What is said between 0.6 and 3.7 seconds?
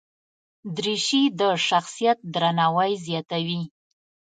دریشي د شخصیت درناوی زیاتوي.